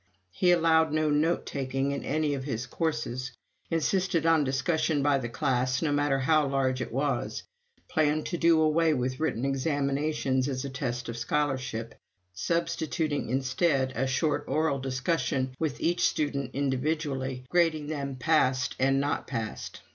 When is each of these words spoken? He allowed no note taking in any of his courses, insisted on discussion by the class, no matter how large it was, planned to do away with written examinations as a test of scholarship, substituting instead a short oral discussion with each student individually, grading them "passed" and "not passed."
He 0.31 0.51
allowed 0.51 0.91
no 0.91 1.11
note 1.11 1.45
taking 1.45 1.91
in 1.91 2.03
any 2.03 2.33
of 2.33 2.43
his 2.43 2.65
courses, 2.65 3.33
insisted 3.69 4.25
on 4.25 4.43
discussion 4.43 5.03
by 5.03 5.19
the 5.19 5.29
class, 5.29 5.79
no 5.83 5.91
matter 5.91 6.17
how 6.17 6.47
large 6.47 6.81
it 6.81 6.91
was, 6.91 7.43
planned 7.87 8.25
to 8.25 8.37
do 8.39 8.59
away 8.59 8.95
with 8.95 9.19
written 9.19 9.45
examinations 9.45 10.47
as 10.49 10.65
a 10.65 10.71
test 10.71 11.07
of 11.07 11.17
scholarship, 11.17 11.93
substituting 12.33 13.29
instead 13.29 13.91
a 13.95 14.07
short 14.07 14.43
oral 14.47 14.79
discussion 14.79 15.53
with 15.59 15.79
each 15.79 16.07
student 16.09 16.49
individually, 16.55 17.45
grading 17.49 17.85
them 17.85 18.15
"passed" 18.15 18.75
and 18.79 18.99
"not 18.99 19.27
passed." 19.27 19.81